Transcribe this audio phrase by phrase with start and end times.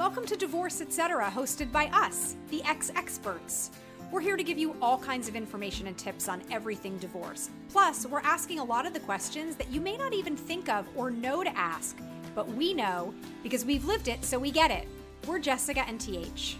[0.00, 3.70] Welcome to Divorce Etc., hosted by us, the ex experts.
[4.10, 7.50] We're here to give you all kinds of information and tips on everything divorce.
[7.68, 10.86] Plus, we're asking a lot of the questions that you may not even think of
[10.96, 11.98] or know to ask,
[12.34, 14.88] but we know because we've lived it, so we get it.
[15.26, 16.56] We're Jessica and TH.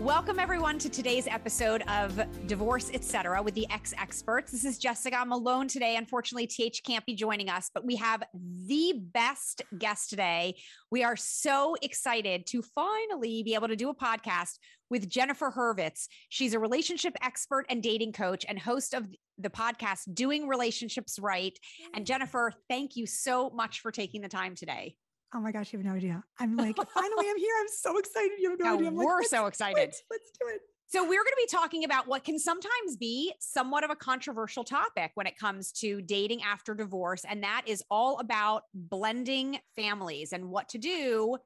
[0.00, 3.42] Welcome, everyone, to today's episode of Divorce Etc.
[3.42, 4.52] with the ex experts.
[4.52, 5.16] This is Jessica.
[5.16, 5.96] I'm alone today.
[5.96, 10.54] Unfortunately, TH can't be joining us, but we have the best guest today.
[10.90, 14.58] We are so excited to finally be able to do a podcast
[14.90, 16.08] with Jennifer Hurvitz.
[16.28, 19.06] She's a relationship expert and dating coach and host of
[19.38, 21.58] the podcast Doing Relationships Right.
[21.94, 24.96] And Jennifer, thank you so much for taking the time today.
[25.34, 26.22] Oh my gosh, you have no idea.
[26.38, 27.54] I'm like, finally, I'm here.
[27.60, 28.32] I'm so excited.
[28.38, 28.88] You have no idea.
[28.88, 29.76] I'm we're like, so excited.
[29.76, 30.60] Let's, let's do it.
[30.88, 34.62] So, we're going to be talking about what can sometimes be somewhat of a controversial
[34.62, 37.24] topic when it comes to dating after divorce.
[37.28, 41.38] And that is all about blending families and what to do Oh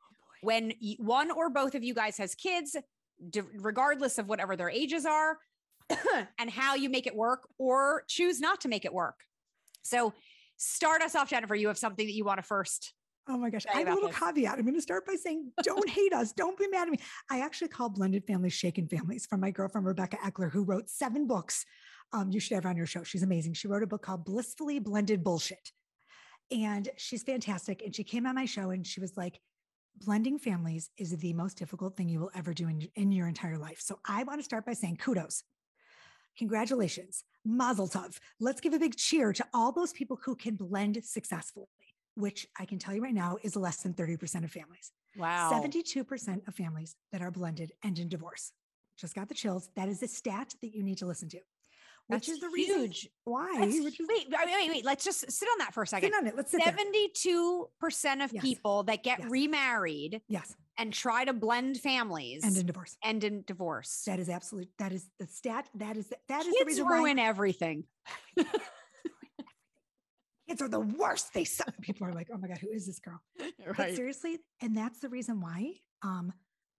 [0.42, 2.76] when one or both of you guys has kids,
[3.58, 5.38] regardless of whatever their ages are,
[6.38, 9.20] and how you make it work or choose not to make it work.
[9.82, 10.12] So,
[10.56, 11.54] start us off, Jennifer.
[11.54, 12.92] You have something that you want to first
[13.30, 13.64] Oh my gosh.
[13.72, 14.18] I have a little this.
[14.18, 14.58] caveat.
[14.58, 16.32] I'm going to start by saying, don't hate us.
[16.32, 16.98] Don't be mad at me.
[17.30, 21.28] I actually call blended families shaken families from my girlfriend, Rebecca Eckler, who wrote seven
[21.28, 21.64] books.
[22.12, 23.04] Um, you should have on your show.
[23.04, 23.52] She's amazing.
[23.52, 25.70] She wrote a book called Blissfully Blended Bullshit.
[26.50, 27.82] And she's fantastic.
[27.84, 29.38] And she came on my show and she was like,
[29.96, 33.58] blending families is the most difficult thing you will ever do in, in your entire
[33.58, 33.80] life.
[33.80, 35.44] So I want to start by saying kudos.
[36.36, 37.24] Congratulations.
[37.44, 38.18] Mazel tov.
[38.40, 41.66] Let's give a big cheer to all those people who can blend successfully,
[42.20, 44.92] which I can tell you right now is less than 30% of families.
[45.16, 45.50] Wow.
[45.52, 48.52] 72% of families that are blended end in divorce.
[48.98, 49.70] Just got the chills.
[49.76, 51.38] That is a stat that you need to listen to,
[52.08, 53.08] which That's is the reason huge.
[53.24, 53.62] why.
[53.62, 54.84] Is, wait, wait, wait, wait.
[54.84, 56.10] Let's just sit on that for a second.
[56.12, 56.36] sit on it.
[56.36, 56.74] Let's sit there.
[56.74, 58.42] 72% of Yes.
[58.44, 59.30] people that get Yes.
[59.30, 60.54] remarried Yes.
[60.76, 62.96] and try to blend families End in divorce.
[63.02, 64.02] end in divorce.
[64.06, 64.68] That is absolute.
[64.78, 65.68] That is the stat.
[65.74, 67.84] That is, that is the Kids reason ruin why everything.
[70.50, 71.32] kids are the worst.
[71.32, 71.72] They suck.
[71.80, 73.20] People are like, oh my God, who is this girl?
[73.76, 76.32] But seriously, and that's the reason why um,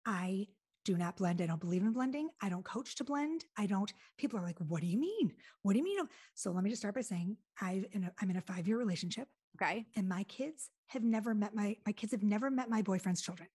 [0.05, 0.47] I
[0.83, 1.41] do not blend.
[1.41, 2.29] I don't believe in blending.
[2.41, 3.45] I don't coach to blend.
[3.57, 3.91] I don't.
[4.17, 5.31] People are like, "What do you mean?
[5.61, 5.99] What do you mean?"
[6.33, 8.77] So let me just start by saying I in a, I'm in a five year
[8.77, 9.27] relationship,
[9.61, 9.85] Okay.
[9.95, 13.47] and my kids have never met my my kids have never met my boyfriend's children.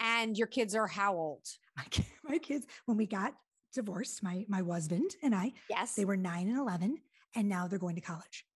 [0.00, 1.46] And your kids are how old?
[1.76, 1.84] My
[2.24, 3.34] my kids when we got
[3.74, 5.94] divorced, my my husband and I, Yes.
[5.94, 6.98] they were nine and eleven,
[7.36, 8.46] and now they're going to college.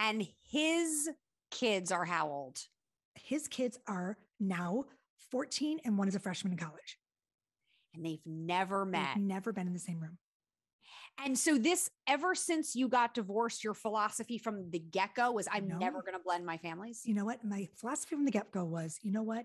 [0.00, 1.08] And his
[1.50, 2.58] kids are how old?
[3.14, 4.84] His kids are now
[5.30, 6.98] 14 and one is a freshman in college.
[7.94, 9.08] And they've never met.
[9.14, 10.18] They've never been in the same room.
[11.22, 15.68] And so this ever since you got divorced, your philosophy from the get-go was I'm
[15.68, 15.76] No.
[15.78, 17.02] never going to blend my families.
[17.04, 19.44] you know what my philosophy from the get-go was you know what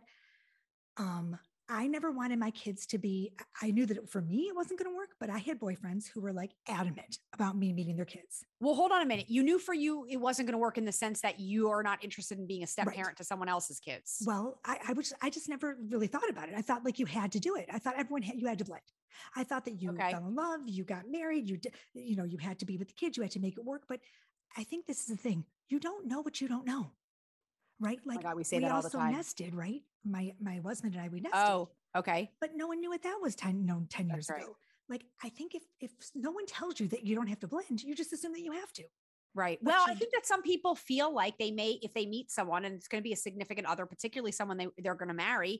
[0.97, 1.37] um
[1.69, 3.31] i never wanted my kids to be
[3.61, 6.21] i knew that for me it wasn't going to work but i had boyfriends who
[6.21, 9.25] were like adamant about me meeting their kids Well, hold on a minute.
[9.29, 11.83] You knew for you it wasn't going to work in the sense that you are
[11.83, 12.95] not interested in being a step Right.
[12.95, 14.23] parent to someone else's kids.
[14.25, 17.05] well i i was i just never really thought about it i thought like you
[17.05, 18.83] had to do it i thought everyone had, you had to blend
[19.35, 20.11] i thought that you Okay.
[20.11, 22.87] fell in love you got married you did you know you had to be with
[22.87, 23.99] the kids you had to make it work but
[24.57, 26.91] i think this is the thing you don't know what you don't know
[27.79, 29.13] right Oh like God, we say we that all the also time.
[29.13, 32.31] nested right my my husband and i we nested oh, okay.
[32.39, 34.43] but no one knew what that was 10 no 10 years right.
[34.43, 34.55] ago
[34.89, 37.83] like i think if if no one tells you that you don't have to blend
[37.83, 38.83] you just assume that you have to
[39.35, 39.59] Right.
[39.61, 42.63] But Well, I think that some people feel like they may, if they meet someone
[42.63, 45.59] and it's going to be a significant other, particularly someone they, they're going to marry,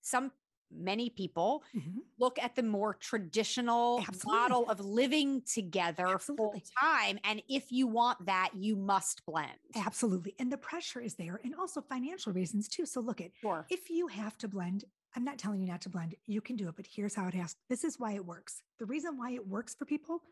[0.00, 0.32] some,
[0.76, 1.98] many people mm-hmm.
[2.18, 4.40] look at the more traditional Absolutely.
[4.40, 7.18] model of living together full time.
[7.24, 9.50] And if you want that, you must blend.
[9.76, 13.66] absolutely and the pressure is there and also financial reasons too so look at Sure.
[13.70, 14.84] if you have to blend
[15.16, 17.34] i'm not telling you not to blend you can do it but here's how it
[17.34, 20.22] has this is why it works the reason why it works for people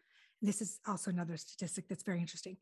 [0.41, 2.57] this is also another statistic that's very interesting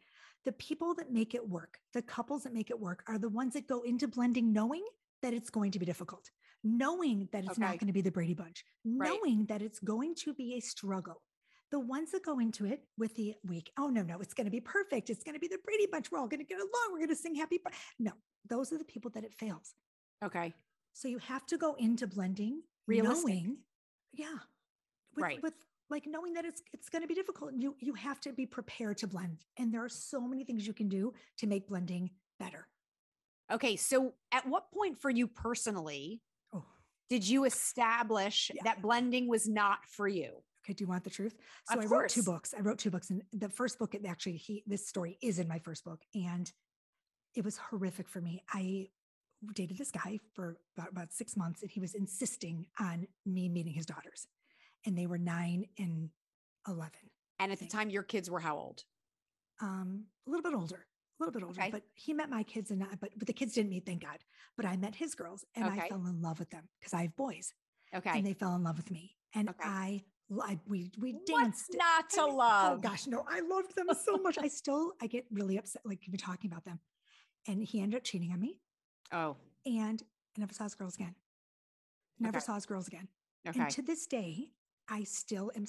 [0.44, 3.54] the people that make it work the couples that make it work are the ones
[3.54, 4.84] that go into blending knowing
[5.22, 6.30] that it's going to be difficult
[6.62, 7.60] knowing that it's Okay.
[7.60, 9.08] not going to be the brady bunch Right.
[9.10, 11.22] knowing that it's going to be a struggle
[11.70, 14.50] the ones that go into it with the week, oh no, no, it's going to
[14.50, 15.08] be perfect.
[15.08, 16.10] It's going to be the Brady Bunch.
[16.10, 16.88] We're all going to get along.
[16.90, 17.58] We're going to sing happy.
[17.64, 17.70] Bir-"
[18.00, 18.10] No,
[18.48, 19.76] those are the people that it fails.
[20.24, 20.52] Okay.
[20.94, 23.24] So you have to go into blending Realistic.
[23.24, 23.58] knowing,
[24.12, 24.38] yeah,
[25.14, 25.42] with, Right.
[25.44, 25.54] with
[25.90, 27.52] like knowing that it's it's going to be difficult.
[27.56, 30.74] You you have to be prepared to blend, and there are so many things you
[30.74, 32.10] can do to make blending
[32.40, 32.66] better.
[33.52, 33.76] Okay.
[33.76, 36.20] So at what point for you personally
[37.10, 38.62] did you establish Yeah.
[38.64, 40.42] that blending was not for you?
[40.64, 40.72] okay.
[40.74, 41.36] Do you want the truth?
[41.68, 42.54] So Of I wrote two books.
[42.56, 45.58] I wrote two books, and the first book, actually, he this story is in my
[45.58, 46.50] first book, and
[47.34, 48.42] it was horrific for me.
[48.52, 48.88] I
[49.54, 53.72] dated this guy for about, about six months and he was insisting on me meeting
[53.72, 54.26] his daughters.
[54.84, 56.10] And they were nine and
[56.68, 56.90] 11.
[57.38, 58.84] And at the time, your kids were how old?
[59.62, 60.86] Um, a little bit older,
[61.20, 61.70] a little bit older, Okay.
[61.70, 64.18] but he met my kids and I, but, but the kids didn't meet, thank God.
[64.56, 65.86] But I met his girls and Okay.
[65.86, 67.52] I fell in love with them because I have boys
[67.94, 68.10] Okay.
[68.18, 69.16] and they fell in love with me.
[69.34, 69.68] And Okay.
[69.68, 70.02] I,
[70.42, 71.74] I, we, we What's danced.
[71.76, 72.78] not to I oh love?
[72.78, 74.38] Oh gosh, no, I loved them so much.
[74.38, 76.80] I still, I get really upset, like even talking about them.
[77.48, 78.58] And he ended up cheating on me
[79.12, 79.36] Oh,
[79.66, 80.02] and
[80.36, 81.14] I never saw his girls again.
[82.18, 83.08] Never saw his girls again.
[83.48, 83.60] okay.
[83.60, 84.50] And to this day,
[84.88, 85.64] I still am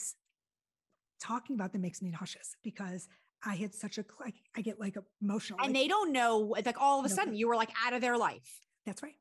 [1.20, 3.08] talking about them makes me nauseous because
[3.44, 5.60] I had such a, like I- get like emotional.
[5.60, 7.16] and like, they don't know, like all of a No.
[7.16, 8.60] sudden you were like out of their life.
[8.86, 9.16] that's right.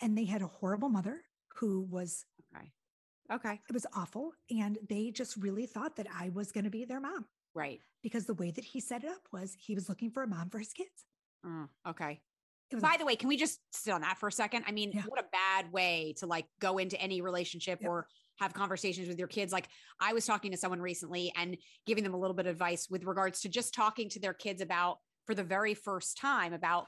[0.00, 1.22] And they had a horrible mother
[1.56, 2.24] who was,
[2.54, 2.70] Okay.
[3.32, 3.60] Okay.
[3.68, 4.32] it was awful.
[4.50, 7.24] And they just really thought that I was going to be their mom
[7.54, 7.80] Right.
[8.02, 10.50] because the way that he set it up was he was looking for a mom
[10.50, 11.06] for his kids.
[11.44, 12.20] Mm, okay.
[12.80, 14.64] By the way, can we just sit on that for a second?
[14.66, 15.02] I mean, Yeah.
[15.06, 17.88] what a bad way to like go into any relationship Yep.
[17.90, 19.52] or have conversations with your kids.
[19.52, 19.68] Like
[20.00, 21.56] I was talking to someone recently and
[21.86, 24.60] giving them a little bit of advice with regards to just talking to their kids
[24.62, 26.86] about for the very first time about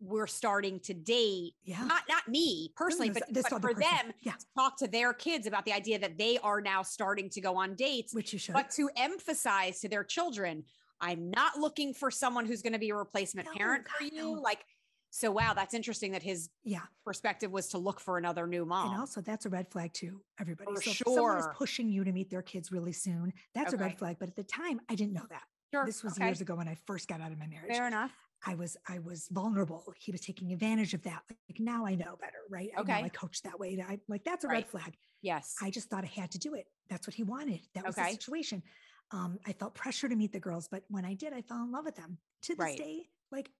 [0.00, 1.52] we're starting to date.
[1.64, 1.82] Yeah.
[1.84, 3.80] Not not me personally, this- but, this but for person.
[3.80, 4.32] them Yeah.
[4.32, 7.56] to talk to their kids about the idea that they are now starting to go
[7.56, 8.52] on dates Which you should.
[8.54, 10.64] but to emphasize to their children,
[11.00, 14.12] I'm not looking for someone who's going to be a replacement No, parent for you.
[14.16, 14.32] no.
[14.32, 14.64] Like,
[15.10, 16.80] so wow, that's interesting that his yeah.
[17.04, 18.90] perspective was to look for another new mom.
[18.92, 20.74] And also, that's a red flag too, everybody.
[20.74, 23.76] For so if someone is pushing you to meet their kids really soon, that's a
[23.76, 24.16] red flag.
[24.18, 25.42] But at the time, I didn't know that.
[25.72, 25.86] sure.
[25.86, 26.26] This was okay.
[26.26, 27.74] years ago when I first got out of my marriage.
[27.74, 28.12] Fair enough.
[28.44, 29.92] I was I was vulnerable.
[29.98, 31.22] He was taking advantage of that.
[31.48, 32.68] Like now I know better, right?
[32.76, 33.02] I know Okay.
[33.04, 33.82] I coach that way.
[33.88, 34.56] I like that's a Right.
[34.56, 34.94] red flag.
[35.22, 35.56] Yes.
[35.62, 36.66] I just thought I had to do it.
[36.90, 37.60] That's what he wanted.
[37.74, 38.08] That was Okay.
[38.08, 38.62] the situation.
[39.10, 41.72] Um, I felt pressure to meet the girls, but when I did, I fell in
[41.72, 42.18] love with them.
[42.42, 42.78] To this Right.
[42.78, 43.50] day, like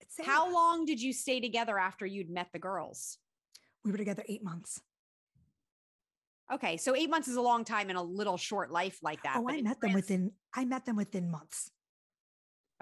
[0.00, 0.16] it's.
[0.24, 3.18] How long did you stay together after you'd met the girls?
[3.84, 4.80] we were together eight months.
[6.52, 9.36] Okay, so eight months is a long time in a little short life like that.
[9.38, 11.70] Oh, I met them within I met them within months.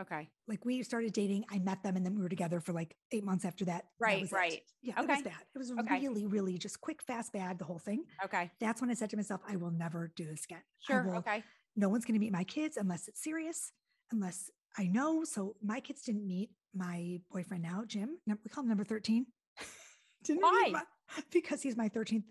[0.00, 2.96] Okay, like we started dating i met them and then we were together for like
[3.12, 4.32] eight months after that That Right, it.
[4.32, 4.60] right.
[4.82, 6.00] yeah it was bad it was Okay.
[6.00, 9.16] really really just quick fast bad the whole thing okay, that's when i said to
[9.16, 11.04] myself i will never do this again sure.
[11.04, 11.44] will- Okay,
[11.76, 13.70] no one's going to meet my kids unless it's serious
[14.10, 18.68] unless i know so my kids didn't meet my boyfriend now jim we call him
[18.68, 19.26] number 13
[20.24, 20.70] didn't Why?
[20.72, 20.82] my-
[21.30, 22.24] because he's my 13th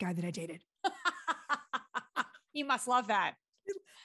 [0.00, 0.62] guy that i dated
[2.52, 3.34] you must love that.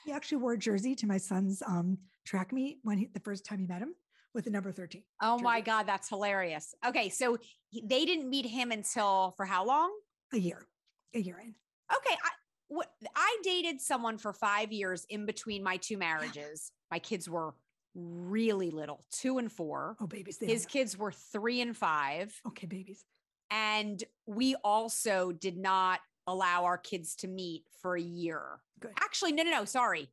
[0.04, 3.44] he actually wore a jersey to my son's um, track meet when he, the first
[3.44, 3.94] time he met him
[4.34, 5.60] with the number 13 Oh my.
[5.62, 6.74] God, that's hilarious.
[6.86, 7.38] Okay, so
[7.70, 9.90] he- they didn't meet him until for how long?
[10.34, 10.66] a year
[11.14, 11.54] a year in
[11.96, 12.30] Okay, I
[12.68, 16.72] what I dated someone for five years in between my two marriages.
[16.90, 17.54] My kids were
[17.96, 19.96] really little, two and four.
[20.00, 22.38] oh babies His kids were three and five.
[22.46, 23.04] okay babies
[23.50, 28.42] And we also did not allow our kids to meet for a year.
[28.80, 28.92] Good.
[29.00, 30.08] Actually, no, no, no, sorry.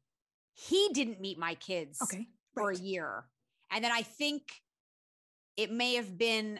[0.54, 2.28] He didn't meet my kids Okay.
[2.54, 2.80] for Right.
[2.80, 3.26] a year.
[3.72, 4.44] And then I think
[5.58, 6.60] it may have been,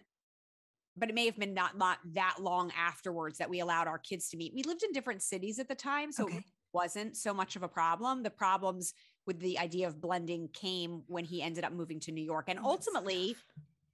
[0.98, 4.30] but it may have been not, not that long afterwards that we allowed our kids
[4.30, 4.54] to meet.
[4.56, 6.12] We lived in different cities at the time.
[6.12, 6.44] So it
[6.74, 8.24] wasn't so much of a problem.
[8.24, 8.94] The problems
[9.26, 12.46] with the idea of blending came when he ended up moving to New York.
[12.48, 13.36] And ultimately,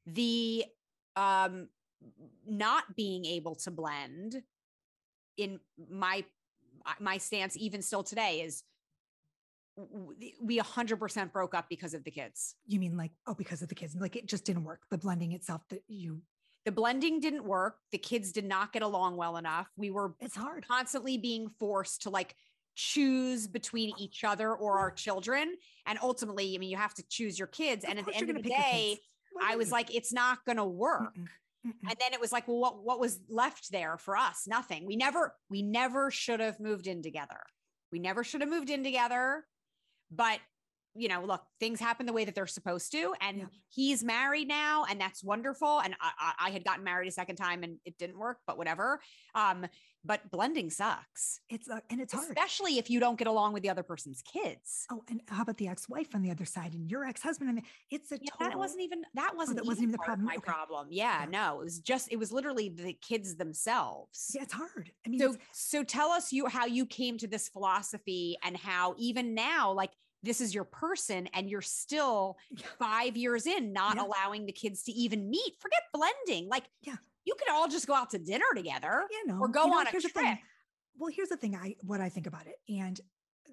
[0.05, 0.65] the
[1.15, 1.67] um
[2.47, 4.41] not being able to blend
[5.37, 6.23] in my
[6.99, 8.63] my stance even still today is
[10.41, 13.75] we 100% broke up because of the kids You mean like, oh, because of the
[13.75, 13.95] kids?
[13.97, 14.81] Like it just didn't work.
[14.91, 16.21] The blending itself that you,
[16.65, 20.35] the blending didn't work the kids did not get along well enough we were it's
[20.35, 20.67] hard.
[20.67, 22.35] constantly being forced to like
[22.75, 27.37] choose between each other or our children and ultimately i mean you have to choose
[27.37, 28.97] your kids and at the end of the gonna pick your day
[29.43, 31.15] i was like it's not going to work.
[31.15, 31.27] Mm-mm,
[31.67, 31.89] mm-mm.
[31.89, 34.45] and then it was like well what what was left there for us?
[34.47, 34.85] Nothing.
[34.85, 37.39] We never we never should have moved in together.
[37.91, 39.43] We never should have moved in together
[40.11, 40.39] but
[40.99, 43.45] you know look things happen the way that they're supposed to and Yeah.
[43.69, 47.37] he's married now and that's wonderful and I, I I had gotten married a second
[47.37, 48.99] time and it didn't work but whatever
[49.35, 49.65] um
[50.05, 52.29] but blending sucks It's, uh, and it's hard.
[52.29, 55.57] especially if you don't get along with the other person's kids Oh, and how about
[55.57, 57.49] the ex-wife on the other side and your ex-husband?
[57.49, 58.47] I mean, it's a yeah, total.
[58.49, 60.25] that wasn't even that wasn't, that wasn't even the problem?
[60.25, 60.51] my Okay.
[60.51, 61.29] problem yeah, Yeah.
[61.29, 64.91] no it was just it was literally the kids themselves Yeah, it's hard.
[65.05, 68.95] I mean, so so tell us you how you came to this philosophy and how
[68.97, 69.91] even now like
[70.23, 72.37] this is your person and you're still
[72.77, 74.03] five years in not Yeah.
[74.03, 76.97] allowing the kids to even meet forget blending like Yeah.
[77.25, 79.77] you could all just go out to dinner together you know, or go you know,
[79.79, 80.11] on a trip.
[80.97, 81.55] Well, here's the thing.
[81.55, 82.99] I what I think about it, and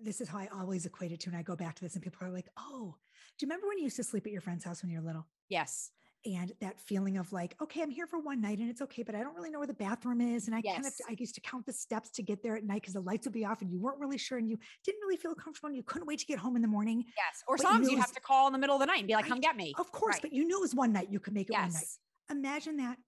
[0.03, 1.31] this is how I always equate it to.
[1.31, 2.97] And I go back to this, and people are like, "Oh,
[3.39, 5.07] do you remember when you used to sleep at your friend's house when you were
[5.07, 5.93] little?" yes
[6.27, 9.15] and that feeling of like, okay, I'm here for one night and it's okay, but
[9.15, 10.49] I don't really know where the bathroom is.
[10.49, 12.83] And I kind of, I used to count the steps to get there at night
[12.83, 15.17] because the lights would be off and you weren't really sure and you didn't really
[15.17, 17.05] feel comfortable and you couldn't wait to get home in the morning.
[17.17, 17.43] Yes.
[17.47, 19.07] Or But sometimes you it have to call in the middle of the night and
[19.07, 19.31] be like, Right.
[19.31, 19.73] come get me.
[19.79, 20.23] Of course, Right.
[20.23, 21.09] but you knew it was one night.
[21.11, 21.85] You could make it one night.
[22.31, 22.99] Imagine that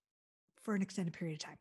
[0.62, 1.56] for an extended period of time.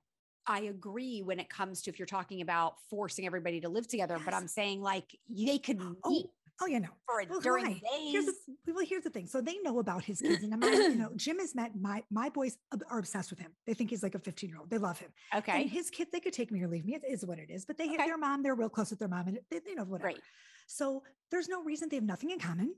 [0.46, 4.18] I agree when it comes to if you're talking about forcing everybody to live together,
[4.24, 6.28] but I'm saying like they could Oh, meet
[6.62, 6.90] Oh, yeah, no.
[7.06, 7.74] for Well, during why?
[7.74, 8.12] days.
[8.12, 8.34] Here's the,
[8.74, 9.28] well, here's the thing.
[9.28, 12.30] So they know about his kids, and I'm you know, Jim has met my my
[12.30, 12.58] boys
[12.90, 13.52] are obsessed with him.
[13.66, 14.70] They think he's like a 15 year old.
[14.70, 15.12] They love him.
[15.36, 15.62] okay.
[15.62, 16.96] And his kids, they could take me or leave me.
[16.96, 17.66] It is what it is.
[17.66, 18.06] But they have Okay.
[18.08, 18.44] their mom.
[18.44, 20.10] They're real close with their mom, and they, you know whatever.
[20.12, 20.22] Great.
[20.68, 22.74] So there's no reason they have nothing in common.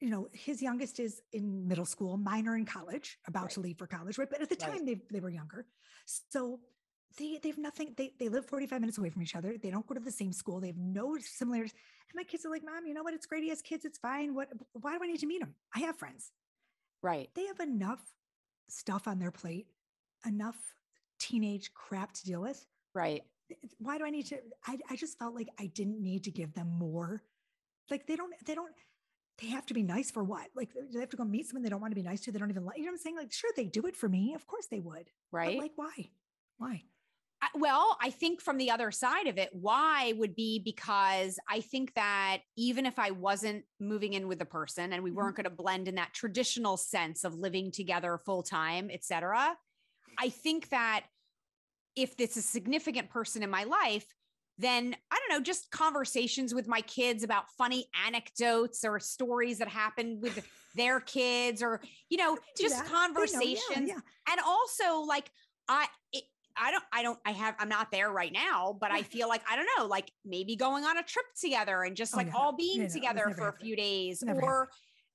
[0.00, 3.50] You know, his youngest is in middle school, minor in college, about Right.
[3.52, 4.30] to leave for college, right?
[4.30, 4.72] But at the Right.
[4.76, 5.66] time they they were younger.
[6.06, 6.60] So
[7.16, 9.56] they they have nothing, they they live 45 minutes away from each other.
[9.60, 11.74] They don't go to the same school, they have no similarities.
[12.10, 13.14] And my kids are like, Mom, you know what?
[13.14, 13.42] It's great.
[13.42, 14.34] He has kids, it's fine.
[14.34, 15.54] What why do I need to meet him?
[15.74, 16.32] I have friends.
[17.02, 17.30] Right.
[17.34, 18.00] They have enough
[18.68, 19.66] stuff on their plate,
[20.26, 20.56] enough
[21.18, 23.22] teenage crap to deal with Right.
[23.78, 24.38] why do I need to?
[24.66, 27.22] I, I just felt like I didn't need to give them more.
[27.90, 28.72] Like they don't, they don't,
[29.40, 30.48] they have to be nice for what?
[30.54, 32.32] Like they have to go meet someone they don't want to be nice to.
[32.32, 33.16] They don't even like, you know what I'm saying?
[33.16, 34.34] Like, sure, they do it for me.
[34.34, 35.06] Of course they would.
[35.32, 35.58] But, Right.
[35.58, 36.10] like, why?
[36.58, 36.84] Why?
[37.54, 41.94] Well, I think from the other side of it, why would be because I think
[41.94, 45.10] that even if I wasn't moving in with the person and we Mhm.
[45.10, 49.56] weren't going to blend in that traditional sense of living together full time, et cetera,
[50.18, 51.06] I think that
[51.96, 54.06] if it's a significant person in my life,
[54.58, 59.68] then I don't know, just conversations with my kids about funny anecdotes or stories that
[59.68, 60.40] happened with
[60.74, 62.84] their kids or, you know, just.
[63.16, 65.30] They know, yeah, conversations Yeah, and also like
[65.68, 66.24] i it,
[66.56, 69.42] i don't i don't i have i'm not there right now but i feel like
[69.50, 72.52] i don't know like maybe going on a trip together and just Oh, like all
[72.56, 74.68] being no, together for a few days Never or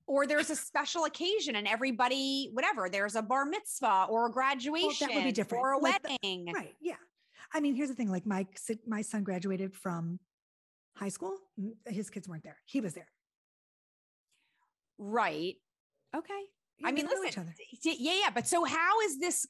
[0.07, 5.07] or there's a special occasion and everybody whatever there's a bar mitzvah or a graduation
[5.07, 5.61] that would be different.
[5.63, 6.75] or a Like the- wedding Right.
[6.81, 6.95] Yeah.
[7.53, 8.09] I mean, here's the thing.
[8.11, 8.45] Like my
[8.87, 10.19] my son graduated from
[10.97, 11.37] high school.
[11.87, 12.57] His kids weren't there.
[12.65, 13.07] He was there.
[14.97, 15.55] right
[16.15, 16.41] okay
[16.79, 19.45] Yeah, i mean listen yeah yeah but so how is this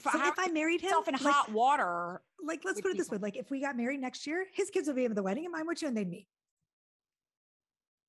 [0.00, 3.10] So how, if I married him, in like, hot water like let's put it this
[3.10, 5.44] way: like if we got married next year, his kids would be at the wedding,
[5.44, 6.28] and mine would and they'd meet.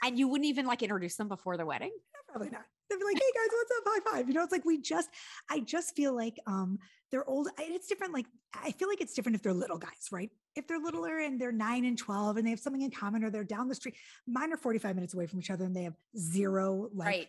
[0.03, 1.93] and you wouldn't even like introduce them before the wedding
[2.31, 2.63] Probably not.
[2.89, 3.83] They'd be like, "Hey guys, what's up?
[3.87, 4.29] High five.
[4.29, 5.11] You know, it's like we just.
[5.51, 6.79] I just feel like um
[7.11, 7.49] they're old.
[7.59, 8.13] It's different.
[8.15, 10.31] Like I feel like it's different if they're little guys, right?
[10.55, 13.31] If they're littler and they're nine and twelve and they have something in common, or
[13.31, 13.97] they're down the street.
[14.29, 17.09] Mine are forty five minutes away from each other, and they have zero like.
[17.09, 17.29] right.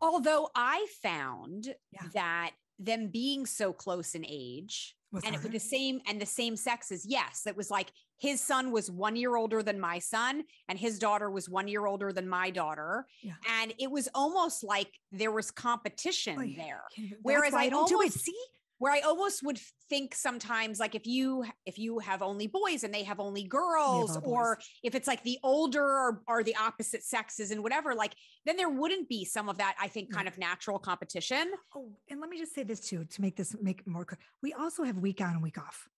[0.00, 2.02] Although I found Yeah.
[2.14, 6.26] that them being so close in age Was and it was the same and the
[6.26, 10.44] same sexes, yes, it was like his son was one year older than my son,
[10.68, 13.06] and his daughter was one year older than my daughter.
[13.20, 13.32] Yeah.
[13.60, 16.64] And it was almost like there was competition Oh, yeah.
[16.64, 16.82] there.
[16.94, 18.12] Can't Whereas I I don't do it.
[18.12, 18.32] See,
[18.82, 22.92] Where I almost would think sometimes like if you if you have only boys and
[22.92, 24.66] they have only girls, all or boys.
[24.82, 28.68] if it's like the older or, or the opposite sexes and whatever, like then there
[28.68, 30.14] wouldn't be some of that, I think, mm.
[30.14, 30.34] kind Right.
[30.34, 31.52] of natural competition.
[31.76, 34.18] Oh, and let me just say this too to make this make it more clear.
[34.42, 35.88] We also have week on and week off.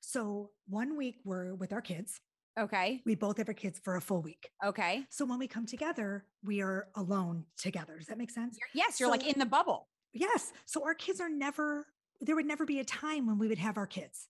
[0.00, 2.18] So one week we're with our kids.
[2.58, 3.02] Okay.
[3.04, 4.48] We both have our kids for a full week.
[4.64, 5.04] Okay.
[5.10, 7.98] So when we come together, we are alone together.
[7.98, 8.56] Does that make sense?
[8.58, 9.86] You're- yes, you're like in the bubble.
[10.18, 10.52] Yes.
[10.66, 11.86] So our kids are never,
[12.20, 14.28] there would never be a time when we would have our kids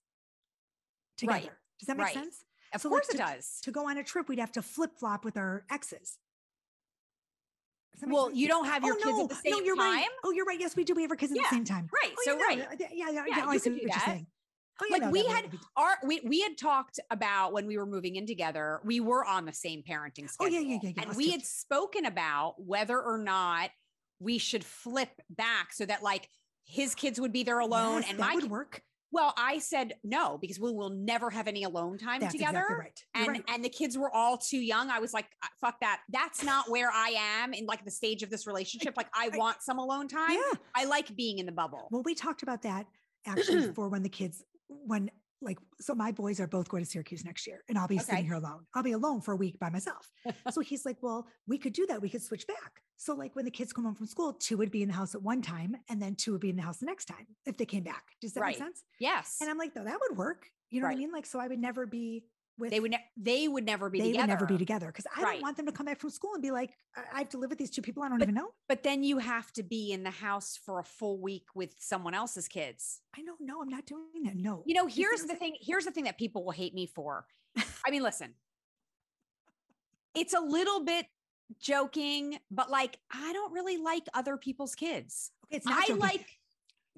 [1.17, 1.39] together.
[1.39, 2.13] Right, Does that make right.
[2.13, 2.45] sense?
[2.73, 3.59] Of So, course it does.
[3.63, 6.17] To go on a trip, we'd have to flip flop with our exes.
[7.99, 8.37] That Well, sense?
[8.37, 9.95] you don't have your oh, kids no, at the same no, you're time.
[9.97, 10.07] right.
[10.23, 10.59] Oh, you're right.
[10.59, 10.93] Yes, we do.
[10.93, 11.89] We have our kids at Yeah, the same time.
[11.91, 12.13] Right.
[12.17, 12.57] Oh, so yeah, right.
[12.59, 13.09] yeah, yeah, yeah.
[13.11, 14.05] Yeah, yeah, oh, I see what do you're that.
[14.05, 14.27] saying.
[14.81, 17.77] Oh, yeah, Like, no, we had- be- Our we we had talked about when we
[17.77, 20.53] were moving in together, we were on the same parenting Oh, schedule.
[20.53, 21.03] yeah, yeah, yeah, yeah.
[21.03, 23.71] And we had spoken about whether or not
[24.19, 26.29] we should flip back so that like
[26.65, 28.81] his kids would be there alone Yes, and my would work.
[29.11, 32.59] well, I said no because we will never have any alone time That's together.
[32.59, 33.03] exactly right.
[33.15, 33.55] You're and right.
[33.55, 34.89] and the kids were all too young.
[34.91, 36.01] I was like, "Uh, fuck that.
[36.09, 38.95] That's not where I am in like the stage of this relationship.
[38.95, 40.31] Like I I- want some alone time.
[40.33, 40.59] Yeah.
[40.75, 41.87] I like being in the bubble.
[41.91, 42.85] Well, we talked about that
[43.25, 45.09] actually for when the kids, when
[45.41, 48.03] like, so my boys are both going to Syracuse next year and I'll be Okay.
[48.03, 48.65] sitting here alone.
[48.75, 50.11] I'll be alone for a week by myself.
[50.51, 52.01] so he's like, well, we could do that.
[52.01, 52.81] We could switch back.
[52.97, 55.15] So like when the kids come home from school, two would be in the house
[55.15, 57.55] at one time and then two would be in the house the next time if
[57.57, 58.03] they came back.
[58.21, 58.49] Does that Right.
[58.49, 58.83] make sense?
[58.99, 59.37] yes.
[59.39, 60.47] And I'm like, no, that would work.
[60.69, 61.11] You know what I mean?
[61.11, 62.25] Like, so I would never be
[62.59, 64.21] with, they would ne- they would never be they together.
[64.23, 65.31] would never be together because I Right.
[65.33, 67.37] don't want them to come back from school and be like, I I have to
[67.37, 68.53] live with these two people I don't But- even know.
[68.67, 72.13] But then you have to be in the house for a full week with someone
[72.13, 73.01] else's kids.
[73.17, 74.35] I know, no, I'm not doing that.
[74.35, 74.63] No.
[74.65, 75.55] You know, here's the thing.
[75.61, 77.25] Here's the thing that people will hate me for.
[77.85, 78.35] I mean, listen,
[80.13, 81.05] it's a little bit
[81.59, 85.31] joking, but like I don't really like other people's kids.
[85.45, 85.99] Okay, it's not I joking.
[85.99, 86.38] like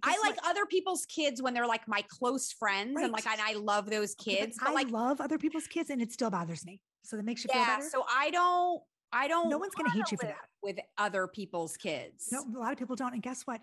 [0.04, 3.54] I like other people's kids when they're like my close friends and like and I
[3.54, 4.58] love those Okay, kids.
[4.60, 6.82] but But, I like love other people's kids, and it still bothers me.
[7.04, 7.88] So that makes you feel better.
[7.90, 8.82] so I don't
[9.14, 10.38] I don't no one's going to hate you for that.
[10.64, 12.30] with other people's kids.
[12.32, 13.14] No, a lot of people don't.
[13.14, 13.62] And guess what?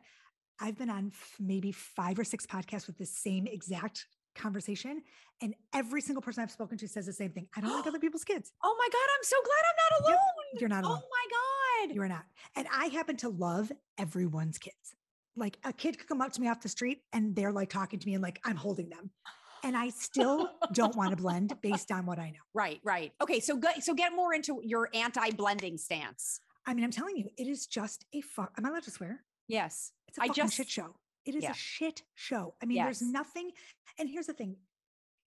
[0.61, 5.03] I've been on f- maybe five or six podcasts with the same exact conversation,
[5.41, 7.49] and every single person I've spoken to says the same thing.
[7.57, 8.53] I don't like other people's kids.
[8.63, 10.61] Oh my god, I'm so glad I'm not Yep, alone.
[10.61, 11.01] You're not oh alone.
[11.03, 11.95] Oh my god.
[11.95, 12.25] You are not.
[12.57, 14.95] And I happen to love everyone's kids.
[15.39, 17.99] Like a kid could come up to me off the street and they're like talking
[17.99, 19.11] to me and like I'm holding them.
[19.65, 22.41] And I still don't want to blend based on what I know.
[22.55, 23.13] Right, right.
[23.21, 26.41] Okay, so go, so get more into your anti-blending stance.
[26.67, 28.53] I mean, I'm telling you, it is just a fuck.
[28.57, 29.25] Am I allowed to swear?
[29.49, 29.93] Yes.
[30.09, 30.95] It's a fucking just- shit show.
[31.25, 31.51] It is Yeah.
[31.51, 32.55] a shit show.
[32.63, 33.51] I mean, there's nothing.
[33.99, 34.57] And here's the thing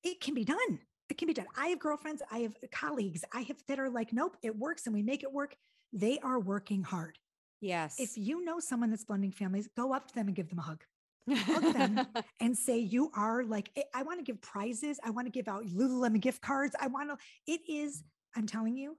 [0.03, 0.79] it can be done.
[1.09, 1.47] It can be done.
[1.57, 4.95] I have girlfriends, I have colleagues, I have that are like, nope, it works and
[4.95, 5.55] we make it work.
[5.93, 7.17] They are working hard.
[7.61, 7.99] Yes.
[7.99, 10.63] If you know someone that's blending families, go up to them and give them a
[10.63, 10.83] hug
[11.29, 12.07] Hug them.
[12.41, 14.99] and say, You are like, eh, I- I want to give prizes.
[15.03, 16.75] I want to give out Lululemon gift cards.
[16.79, 18.03] I want to, it is,
[18.35, 18.97] I'm telling you,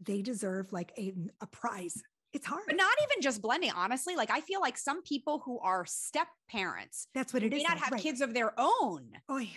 [0.00, 2.00] they deserve like a, a prize.
[2.34, 2.64] It's hard.
[2.66, 4.14] but not even just blending, honestly.
[4.14, 7.62] Like I feel like some people who are step parents That's what it may is.
[7.62, 8.02] not though, have right.
[8.02, 9.08] kids of their own.
[9.30, 9.48] Oh, yeah.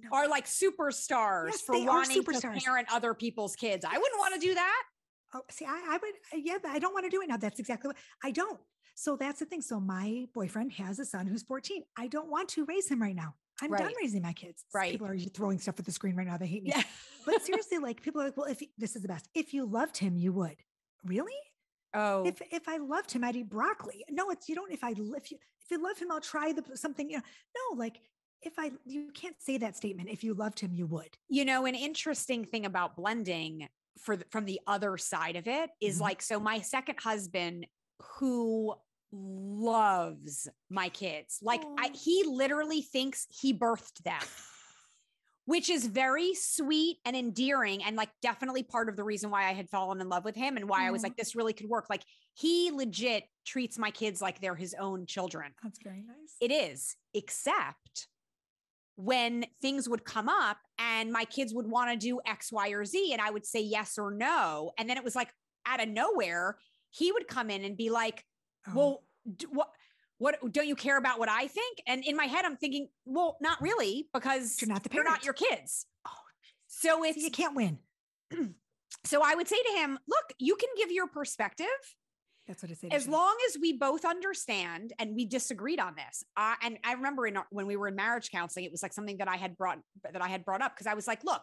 [0.00, 0.08] No.
[0.10, 2.54] Are like superstars Yes, for wanting superstars.
[2.54, 3.84] to parent other people's kids.
[3.84, 4.82] I wouldn't want to do that.
[5.34, 7.36] Oh, see, I, I would, uh, yeah, but I don't want to do it now.
[7.36, 8.60] That's exactly what I don't.
[8.94, 9.60] So that's the thing.
[9.60, 11.82] So my boyfriend has a son who's 14.
[11.98, 13.34] I don't want to raise him right now.
[13.60, 14.64] I'm done raising my kids.
[14.72, 14.92] Right.
[14.92, 16.36] People are throwing stuff at the screen right now.
[16.36, 16.72] They hate me.
[16.74, 16.82] Yeah.
[17.26, 19.96] But seriously, like people are like, well, if this is the best, if you loved
[19.96, 20.56] him, you would.
[21.04, 21.32] Really?
[21.94, 24.04] Oh, If if I loved him, I'd eat broccoli.
[24.10, 24.72] No, it's you don't.
[24.72, 27.08] If I if you if you love him, I'll try the something.
[27.08, 27.22] You know,
[27.70, 28.00] no, like
[28.42, 30.08] if I you can't say that statement.
[30.10, 31.16] If you loved him, you would.
[31.28, 35.70] you know, an interesting thing about blending for the, from the other side of it
[35.80, 36.02] is Mhm.
[36.02, 37.66] like, so my second husband
[38.18, 38.74] who
[39.12, 44.20] loves my kids, like I, he literally thinks he birthed them.
[45.46, 49.52] Which is very sweet and endearing, and like definitely part of the reason why I
[49.52, 51.90] had fallen in love with him and why I was like, this really could work.
[51.90, 52.02] Like,
[52.32, 55.52] he legit treats my kids like they're his own children.
[55.62, 56.36] That's very nice.
[56.40, 58.08] It is, except
[58.96, 62.84] when things would come up and my kids would want to do X, Y, or
[62.84, 64.72] Z, and I would say yes or no.
[64.78, 65.30] And then it was like
[65.66, 66.58] out of nowhere,
[66.90, 68.24] he would come in and be like,
[68.68, 69.04] Oh, Well,
[69.50, 69.68] what?
[70.18, 71.82] What don't you care about what I think?
[71.88, 75.06] And in my head, I'm thinking, well, not really, because you're not the parent.
[75.06, 75.86] they're not your kids.
[76.06, 76.10] oh,
[76.68, 77.78] So it's you can't win.
[79.04, 81.66] so I would say to him, look, you can give your perspective
[82.46, 86.54] That's what I as long as we both understand and we disagreed on this uh,
[86.62, 89.28] and i remember in when we were in marriage counseling it was like something that
[89.28, 89.78] i had brought
[90.12, 91.42] that i had brought up because i was like look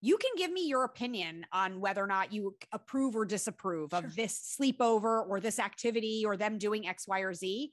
[0.00, 3.98] you can give me your opinion on whether or not you approve or disapprove Sure.
[3.98, 7.70] of this sleepover or this activity or them doing x y or z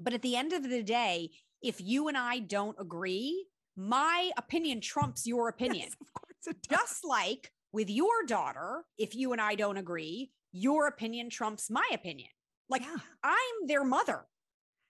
[0.00, 1.30] but at the end of the day
[1.62, 6.62] if you and i don't agree my opinion trumps your opinion Yes, of course it
[6.68, 6.80] does.
[6.80, 11.86] just like with your daughter, if you and I don't agree, your opinion trumps my
[11.92, 12.28] opinion.
[12.68, 12.96] Like Yeah.
[13.22, 14.26] I'm their mother.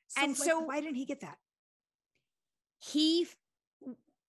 [0.08, 1.36] So, and like, so- why didn't he get that?
[2.78, 3.26] He,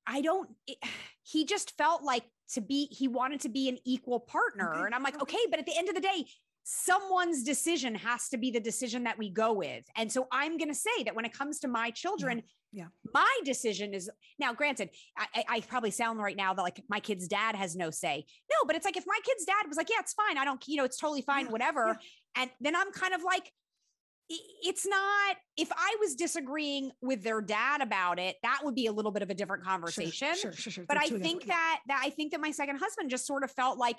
[0.05, 0.77] I don't, it-
[1.23, 4.73] he just felt like to be, he wanted to be an equal partner.
[4.73, 5.37] Okay, And I'm like, okay.
[5.37, 6.25] okay, but at the end of the day,
[6.63, 9.83] someone's decision has to be the decision that we go with.
[9.95, 12.85] And so I'm going to say that when it comes to my children, yeah.
[13.13, 17.27] my decision is now granted, I, I, probably sound right now that like my kid's
[17.27, 18.25] dad has no say.
[18.49, 20.37] No, but it's like if my kid's dad was like, yeah, it's fine.
[20.37, 21.97] I don't, you know, it's totally fine, Yeah, whatever.
[22.35, 23.51] And then I'm kind of like,
[24.63, 28.91] it's not, if I was disagreeing with their dad about it, that would be a
[28.91, 30.85] little bit of a different conversation Sure, sure, sure.
[30.87, 31.53] but They're I think yeah.
[31.53, 33.97] that that I think that my second husband just sort of felt like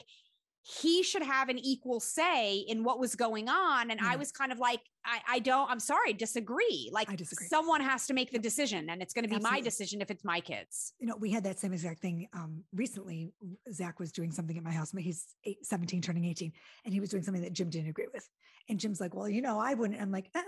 [0.64, 3.90] he should have an equal say in what was going on.
[3.90, 6.88] And I was kind of like, I, I don't, I'm sorry, disagree.
[6.92, 7.48] Like I disagree.
[7.48, 10.24] someone has to make the decision and it's going to be my decision if it's
[10.24, 10.92] my kids.
[11.00, 13.32] you know, we had that same exact thing um, recently.
[13.72, 14.92] Zach was doing something at my house.
[14.96, 16.52] He's eight, 17, turning 18,
[16.84, 18.28] and he was doing something that Jim didn't agree with.
[18.68, 20.00] And Jim's like, Well, you know, I wouldn't.
[20.00, 20.42] I'm like, uh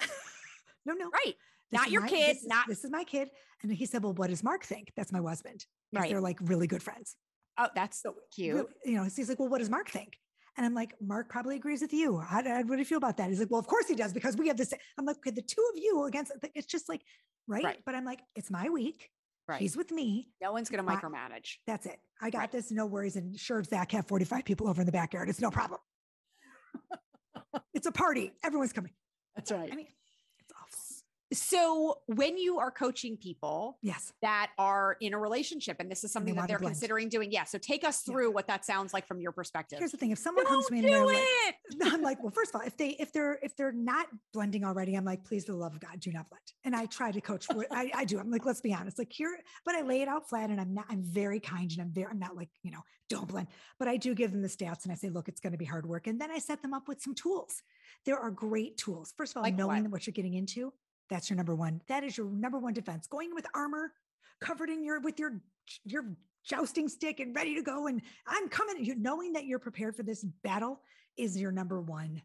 [0.86, 1.10] No, no.
[1.10, 1.34] Right.
[1.72, 3.28] this Not your my- kid, This is, not- this is my kid.
[3.62, 4.92] And he said, Well, what does Mark think?
[4.96, 5.66] That's my husband.
[5.92, 6.08] Right.
[6.10, 7.16] They're like really good friends.
[7.58, 8.68] Oh, that's So cute.
[8.84, 10.18] you know, so he's like, Well, what does Mark think?
[10.56, 12.18] And I'm like, Mark probably agrees with you.
[12.18, 13.28] How, what do you feel about that?
[13.28, 14.72] He's like, Well, of course he does, because we have this.
[14.98, 17.02] I'm like, okay, the two of you against it's just like,
[17.46, 17.64] right?
[17.64, 17.78] Right.
[17.84, 19.10] But I'm like, it's my week.
[19.48, 19.60] right.
[19.60, 20.28] He's with me.
[20.42, 21.56] no one's going to micromanage.
[21.66, 21.98] That's it.
[22.22, 22.52] I got Right.
[22.52, 22.70] this.
[22.70, 23.16] No worries.
[23.16, 25.28] And sure, Zach have 45 people over in the backyard.
[25.28, 25.80] It's no problem.
[27.74, 28.32] it's a party.
[28.44, 28.92] Everyone's coming.
[29.34, 29.70] That's right.
[29.72, 29.86] I mean.
[31.32, 34.12] So when you are coaching people Yes.
[34.22, 37.44] that are in a relationship, and this is something that they're considering doing, yeah.
[37.44, 38.12] So take us Yeah.
[38.12, 39.78] through what that sounds like from your perspective.
[39.80, 41.56] Here's the thing: if someone Don't comes to me and do they're like.
[41.94, 44.94] I'm like, well, first of all, if they if they're if they're not blending already,
[44.94, 46.42] I'm like, please, for the love of God, do not blend.
[46.64, 47.46] And I try to coach.
[47.46, 48.18] for- I, I do.
[48.20, 48.98] I'm like, let's be honest.
[48.98, 50.86] Like here, but I lay it out flat, and I'm not.
[50.88, 52.06] I'm very kind, and I'm very.
[52.10, 53.48] I'm not like you know, don't blend.
[53.80, 55.64] But I do give them the stats, and I say, look, it's going to be
[55.64, 57.62] hard work, and then I set them up with some tools.
[58.04, 59.12] There are great tools.
[59.16, 59.90] First of all, Like knowing what?
[59.92, 60.72] what you're getting into.
[61.08, 61.82] That's your number one.
[61.88, 63.06] That is your number one defense.
[63.06, 63.92] Going in with armor,
[64.40, 65.40] covered in your with your
[65.84, 66.04] your
[66.44, 67.86] jousting stick and ready to go.
[67.86, 68.84] And I'm coming.
[68.84, 70.80] You knowing that you're prepared for this battle
[71.16, 72.22] is your number one.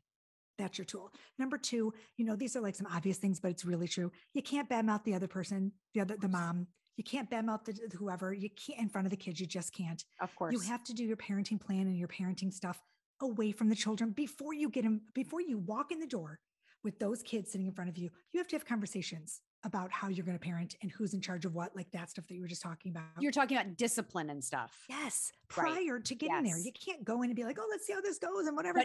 [0.58, 1.12] That's your tool.
[1.40, 4.12] Number two, you know, these are like some obvious things, but it's really true.
[4.34, 6.68] You can't badmouth the other person, the other the mom.
[6.98, 8.34] You can't badmouth the whoever.
[8.34, 9.40] You can't in front of the kids.
[9.40, 10.04] You just can't.
[10.20, 10.54] Of course.
[10.54, 12.80] You have to do your parenting plan and your parenting stuff
[13.22, 16.40] away from the children before you get them, before you walk in the door
[16.84, 18.10] with those kids sitting in front of you.
[18.34, 21.46] You have to have conversations about how you're going to parent and who's in charge
[21.46, 23.04] of what, like that stuff that you were just talking about.
[23.20, 24.76] You're talking about discipline and stuff.
[24.90, 25.68] yes, Right.
[25.68, 26.58] prior to getting there.
[26.58, 28.80] You can't go in and be like, oh, let's see how this goes and whatever.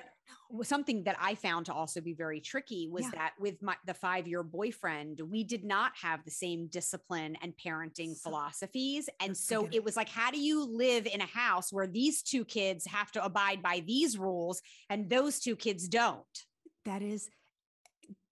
[0.51, 3.11] But something that I found to also be very tricky was Yeah.
[3.15, 7.55] that with my the five year boyfriend, we did not have the same discipline and
[7.57, 9.09] parenting So- philosophies.
[9.21, 9.83] And so it.
[9.83, 13.25] was like, how do you live in a house where these two kids have to
[13.25, 16.45] abide by these rules and those two kids don't?
[16.85, 17.29] that is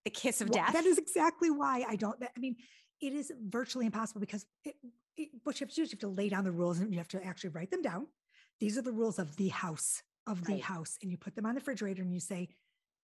[0.04, 0.72] The kiss of Well, death.
[0.72, 2.22] That is exactly why I don't.
[2.22, 2.56] I mean,
[3.00, 4.76] it is virtually impossible because it,
[5.16, 6.92] it, what you have to do is you have to lay down the rules and
[6.92, 8.06] you have to actually write them down.
[8.60, 10.62] These are the rules of the house, of the Right.
[10.62, 10.98] house.
[11.02, 12.48] And you put them on the refrigerator and you say,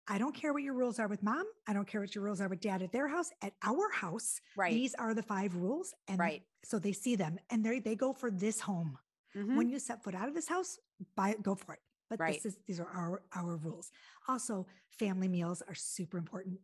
[0.09, 1.45] I don't care what your rules are with mom.
[1.67, 3.31] I don't care what your rules are with dad at their house.
[3.43, 4.73] At our house, right.
[4.73, 5.95] these are the five rules.
[6.09, 6.43] And Right.
[6.65, 8.99] so they see them and they they go for this home.
[9.37, 9.57] Mhm.
[9.57, 10.79] When you set foot out of this house,
[11.15, 11.81] buy it, go for it.
[12.09, 12.35] But Right.
[12.35, 13.93] this is these are our our rules.
[14.27, 14.67] Also,
[14.99, 16.59] family meals are super important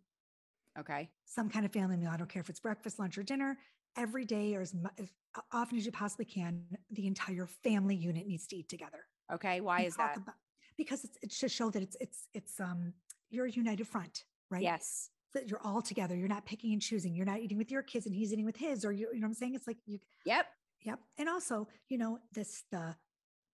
[0.78, 1.08] okay.
[1.24, 2.10] some kind of family meal.
[2.12, 3.58] I don't care if it's breakfast, lunch, or dinner.
[3.96, 5.08] Every day, or as, mu- as
[5.52, 9.06] often as you possibly can, the entire family unit needs to eat together.
[9.32, 9.60] Okay.
[9.62, 10.16] Why And is that?
[10.18, 10.34] about-
[10.76, 12.92] because it's, it's to show that it's it's it's um
[13.30, 14.62] you're a united front, right?
[14.62, 15.08] Yes.
[15.32, 16.14] That you're all together.
[16.14, 17.14] You're not picking and choosing.
[17.14, 19.24] You're not eating with your kids and he's eating with his, or you, you know
[19.26, 19.54] what I'm saying?
[19.54, 20.46] It's like you Yep.
[20.82, 20.98] Yep.
[21.16, 22.94] And also, you know, this the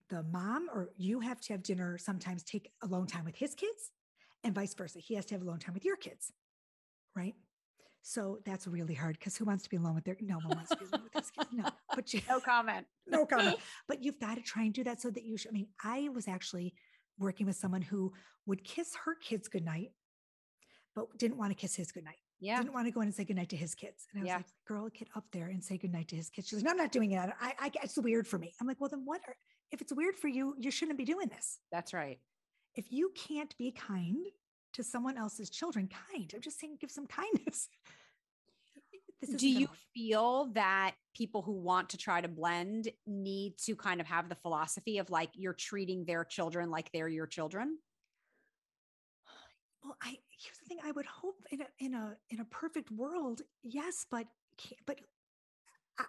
[0.08, 3.92] the mom or you have to have dinner sometimes take alone time with his kids
[4.42, 4.98] and vice versa.
[4.98, 6.32] He has to have alone time with your kids.
[7.16, 7.35] Right.
[8.05, 10.70] So that's really hard because who wants to be alone with their no one wants
[10.70, 11.48] to be alone with his kids.
[11.53, 12.87] No, but you No comment.
[13.07, 13.57] no comment.
[13.88, 15.51] But you've got to try and do that so that you should.
[15.51, 16.75] I mean, I was actually
[17.18, 18.12] working with someone who
[18.46, 19.92] would kiss her kids goodnight,
[20.96, 22.57] but didn't want to kiss his goodnight Yeah.
[22.59, 24.09] didn't want to go in and say goodnight to his kids.
[24.12, 24.37] And I was Yeah.
[24.38, 26.48] like, girl, get up there and say goodnight to his kids.
[26.48, 27.31] She's like, no, I'm not doing it.
[27.40, 28.53] I, I, it's weird for me.
[28.61, 29.20] I'm like, well, then what?
[29.29, 29.37] Are,
[29.70, 31.61] if it's weird for you, you shouldn't be doing this.
[31.70, 32.18] That's right.
[32.75, 34.27] If you can't be kind
[34.74, 36.30] to someone else's children, kind.
[36.35, 37.68] I'm just saying, give some kindness.
[39.37, 44.06] Do you feel that people who want to try to blend need to kind of
[44.08, 47.78] have the philosophy of like you're treating their children like they're your children?
[49.85, 50.78] Well, I here's the thing.
[50.85, 54.26] I would hope in a in a in a perfect world, yes, but
[54.87, 54.98] but
[55.98, 56.04] I,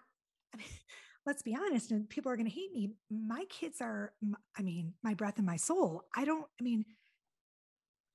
[0.54, 0.68] I mean,
[1.26, 2.94] let's be honest, and people are going to hate me.
[3.10, 4.14] My kids are,
[4.58, 6.04] i mean, my breath and my soul.
[6.16, 6.46] I don't.
[6.60, 6.86] I mean,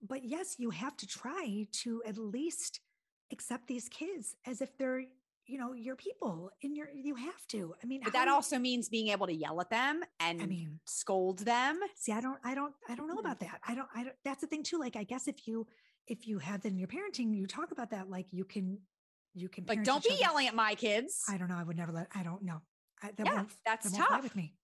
[0.03, 2.81] but yes, you have to try to at least
[3.33, 5.05] accept these kids as if they're
[5.47, 7.75] you know your people and your you have to.
[7.83, 10.79] I mean, But that also means being able to yell at them and I mean,
[10.85, 11.81] scold them.
[11.97, 13.21] see i don't i don't i don't know Mm.
[13.21, 15.67] about that i don't i don't that's the thing too like i guess if you
[16.07, 18.79] if you have that in your parenting you talk about that like you can
[19.35, 21.25] you can Like, don't be children- yelling at my kids.
[21.31, 22.61] i don't know i would never let i don't know
[23.03, 24.23] I, that Yeah, that's that tough.
[24.23, 24.55] with me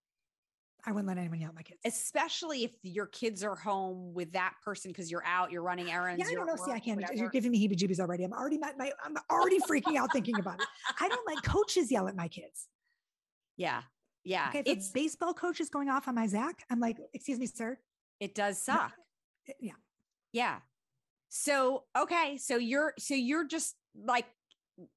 [0.85, 4.31] i wouldn't let anyone yell at my kids Especially if your kids are home with
[4.33, 6.19] that person because you're out, you're running errands.
[6.23, 8.57] yeah i don't know see i can't you're giving me heebie jeebies already i'm already
[8.57, 10.67] my, my i'm already freaking out thinking about it
[10.99, 12.67] i don't let coaches yell at my kids
[13.57, 13.81] Yeah.
[14.23, 14.47] Yeah.
[14.49, 17.39] okay if it's a baseball coach is going off on my zach i'm like excuse
[17.39, 17.77] me sir
[18.19, 18.93] it does suck.
[19.49, 19.73] eh, yeah
[20.33, 20.59] Yeah.
[21.29, 22.37] So, okay.
[22.37, 24.25] So you're, so you're just like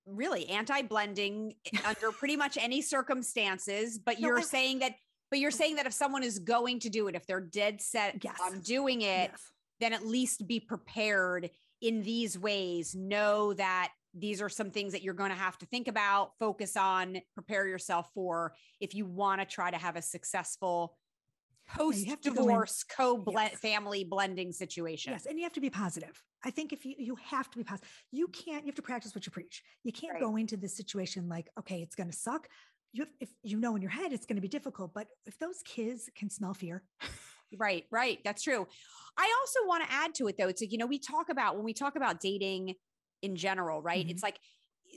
[0.07, 4.92] really anti blending under pretty much any circumstances, but No, you're I- saying that,
[5.31, 8.23] but you're saying that if someone is going to do it, if they're dead set
[8.25, 8.38] Yes.
[8.43, 11.49] on doing it, yes then at least be prepared
[11.81, 12.97] in these ways.
[12.97, 16.77] Know that these are some things that you're going to have to think about, focus
[16.77, 20.97] on, prepare yourself for if you want to try to have a successful
[21.69, 23.61] post you have to go in- divorce co blend Yes.
[23.61, 25.12] family blending situation.
[25.12, 26.21] Yes, and you have to be positive.
[26.45, 28.64] I think if you you have to be positive, you can't.
[28.64, 29.62] You have to practice what you preach.
[29.85, 30.23] You can't Right.
[30.23, 32.49] go into this situation like, okay, it's going to suck.
[32.92, 35.38] You have, if you know in your head it's going to be difficult, but if
[35.38, 36.85] those kids can smell fear,
[37.57, 38.18] Right, right.
[38.24, 38.66] That's true.
[39.16, 40.48] I also want to add to it though.
[40.48, 42.74] It's like, you know, we talk about when we talk about dating
[43.22, 44.07] in general, right?
[44.07, 44.11] Mhm.
[44.11, 44.38] It's like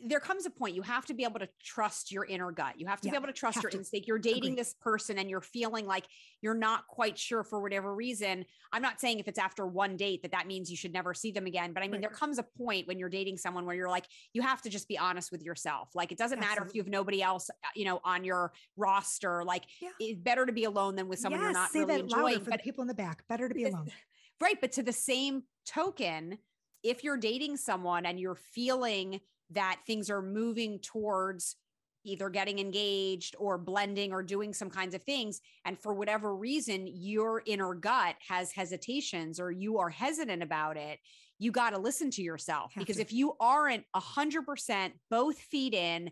[0.06, 2.80] there comes a point you have to be able to trust your inner gut.
[2.80, 3.78] You have to Yeah, be able to trust your to.
[3.78, 4.08] instinct.
[4.08, 4.56] You're dating Agree.
[4.56, 6.06] this person and you're feeling like
[6.42, 8.46] you're not quite sure for whatever reason.
[8.72, 11.32] I'm not saying if it's after one date that that means you should never see
[11.32, 12.02] them again, but I mean, Right.
[12.02, 14.88] there comes a point when you're dating someone where you're like, you have to just
[14.88, 15.90] be honest with yourself.
[15.94, 19.44] Like, it doesn't matter if you have nobody else, uh, you know, on your roster.
[19.44, 19.90] Like, Yeah.
[20.00, 22.40] it's better to be alone than with someone you're not say really that enjoying.
[22.44, 23.28] for But the people in the back.
[23.28, 23.92] Better to be alone.
[24.40, 24.60] Right.
[24.60, 26.40] But to the same token,
[26.82, 29.22] if you're dating someone and you're feeling
[29.54, 31.56] that things are moving towards
[32.04, 36.88] either getting engaged or blending or doing some kinds of things, and for whatever reason,
[36.88, 40.98] your inner gut has hesitations or you are hesitant about it,
[41.38, 42.72] you got to listen to yourself.
[42.76, 46.10] Because if you aren't 100% both feet in,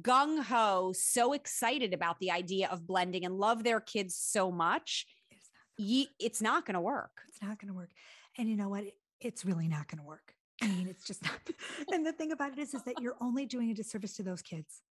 [0.00, 5.06] gung ho, so excited about the idea of blending and love their kids so much,
[5.30, 7.22] It's not, ye, it's not going to work.
[7.28, 7.90] it's not going to work.
[8.38, 8.84] And you know what?
[9.20, 10.33] It's really not going to work.
[10.62, 11.34] I mean, it's just not.
[11.92, 14.40] and the thing about it is, is that you're only doing a disservice to those
[14.42, 14.82] kids.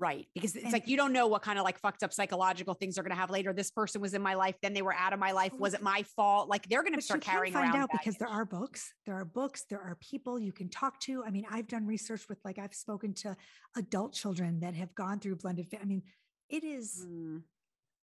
[0.00, 0.28] Right.
[0.32, 2.94] Because it's And- like you don't know what kind of like fucked up psychological things
[2.94, 3.52] they're going to have later.
[3.52, 5.50] This person was in my life, then they were out of my life.
[5.54, 6.48] Oh, Was it my fault?
[6.48, 9.16] Like they're going to start can carrying find around out because there are books, there
[9.16, 11.24] are books, there are people you can talk to.
[11.24, 13.36] I mean, I've done research with like I've spoken to
[13.76, 15.68] adult children that have gone through blended.
[15.68, 16.02] Fa- I mean,
[16.48, 17.04] it is.
[17.04, 17.42] Mm,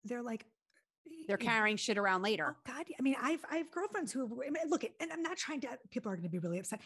[0.03, 0.45] They're like
[1.27, 2.55] they're carrying shit around later.
[2.57, 2.85] Oh God!
[2.97, 5.61] I mean, I've I have girlfriends who have, I mean, look, and I'm not trying
[5.61, 5.69] to.
[5.91, 6.81] People are going to be really upset.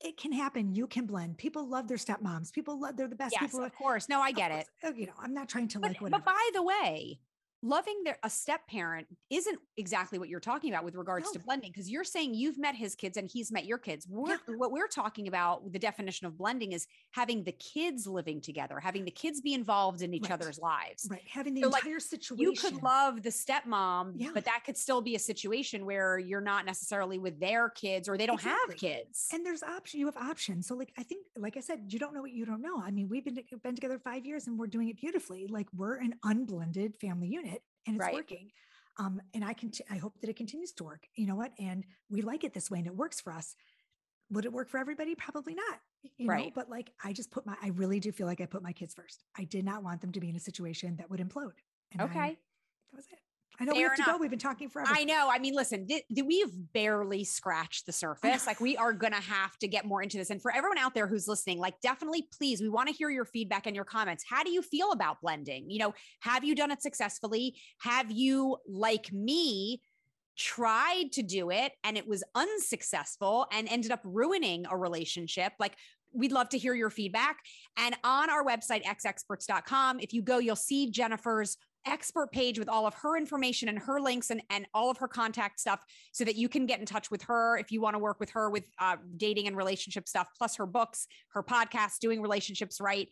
[0.00, 0.74] It can happen.
[0.74, 1.38] You can blend.
[1.38, 2.52] People love their stepmoms.
[2.52, 2.96] People love.
[2.96, 3.64] They're the best yes, people.
[3.64, 4.08] of course.
[4.08, 4.66] No, I get it.
[4.82, 6.22] course, uh, You know, I'm not trying to But, like whatever.
[6.22, 7.18] but by the way,
[7.66, 11.70] loving their a step parent isn't exactly what you're talking about with regards to blending
[11.72, 14.06] because you're saying you've met his kids and he's met your kids.
[14.08, 14.54] We're, Yeah.
[14.56, 19.04] What we're talking about the definition of blending is having the kids living together, having
[19.04, 20.32] the kids be involved in each Right.
[20.32, 21.06] other's lives.
[21.10, 22.42] right, having the So, like, entire situation.
[22.44, 24.30] You could love the stepmom, Yeah.
[24.34, 28.16] but that could still be a situation where you're not necessarily with their kids or
[28.16, 29.28] they don't have kids.
[29.32, 30.00] and there's option.
[30.00, 30.66] You have options.
[30.66, 32.80] So, like, I think, like I said, you don't know what you don't know.
[32.80, 35.46] I mean, we've been been together five years and we're doing it beautifully.
[35.46, 37.55] Like, we're an unblended family unit,
[37.86, 38.14] and it's Right.
[38.14, 38.50] working.
[38.98, 39.70] Um, and I can.
[39.90, 41.06] I hope that it continues to work.
[41.16, 41.52] You know what?
[41.58, 43.54] And we like it this way, and it works for us.
[44.30, 45.14] Would it work for everybody?
[45.14, 45.80] Probably not.
[46.16, 46.54] You know, Right.
[46.54, 47.56] but like, I just put my.
[47.60, 49.24] I really do feel like I put my kids first.
[49.36, 51.58] I did not want them to be in a situation that would implode.
[51.92, 52.38] And I- Okay.
[52.90, 53.18] that was it.
[53.60, 54.16] I know we Fair have to go.
[54.18, 54.90] We've been talking forever.
[54.92, 55.28] I know.
[55.30, 58.46] I mean, listen, th- th- we've barely scratched the surface.
[58.46, 60.30] Like, we are going to have to get more into this.
[60.30, 63.24] And for everyone out there who's listening, like, definitely, please, we want to hear your
[63.24, 64.24] feedback and your comments.
[64.28, 65.70] How do you feel about blending?
[65.70, 67.56] You know, have you done it successfully?
[67.78, 69.80] Have you, like me,
[70.36, 75.52] tried to do it and it was unsuccessful and ended up ruining a relationship?
[75.58, 75.76] Like,
[76.12, 77.38] we'd love to hear your feedback.
[77.76, 81.56] And on our website, exexperts.com, if you go, you'll see Jennifer's
[81.86, 85.08] expert page with all of her information and her links and, and all of her
[85.08, 87.98] contact stuff so that you can get in touch with her if you want to
[87.98, 92.20] work with her with uh, dating and relationship stuff, plus her books, her podcast, Doing
[92.20, 93.08] Relationships Right.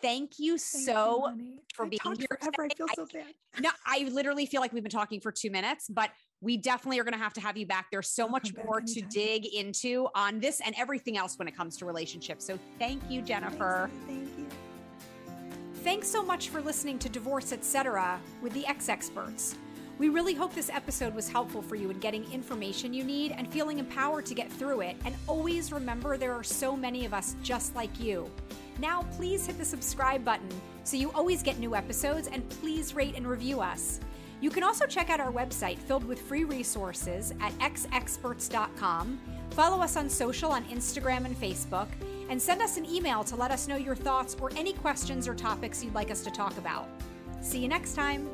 [0.00, 2.68] Thank you Thank so you, for I being here forever.
[2.70, 3.34] I feel so bad.
[3.60, 7.04] no, I literally feel like we've been talking for two minutes, but we definitely are
[7.04, 7.86] going to have to have you back.
[7.90, 11.56] There's so I'll much more to dig into on this and everything else when it
[11.56, 12.46] comes to relationships.
[12.46, 13.90] So thank you, Jennifer.
[14.06, 14.37] Thank you.
[15.88, 18.20] Thanks so much for listening to Divorce Etc.
[18.42, 19.56] with the Ex Experts.
[19.98, 23.50] We really hope this episode was helpful for you in getting information you need and
[23.50, 24.98] feeling empowered to get through it.
[25.06, 28.30] And always remember there are so many of us just like you.
[28.78, 30.50] Now, please hit the subscribe button
[30.84, 33.98] so you always get new episodes and please rate and review us.
[34.42, 39.18] You can also check out our website filled with free resources at exexperts.com.
[39.52, 41.88] Follow us on social on Instagram and Facebook,
[42.28, 45.34] and send us an email to let us know your thoughts or any questions or
[45.34, 46.88] topics you'd like us to talk about.
[47.40, 48.28] See you next time.